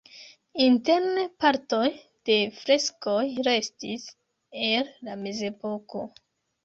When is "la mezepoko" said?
5.11-6.03